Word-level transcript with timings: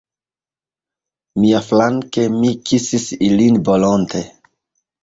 Miaflanke, 1.43 2.27
mi 2.39 2.51
kisis 2.71 3.09
ilin 3.31 3.63
volonte. 3.71 4.27